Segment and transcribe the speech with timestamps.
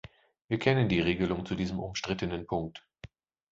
[0.47, 2.87] Wir kennen die Regelung zu diesem umstrittenen Punkt.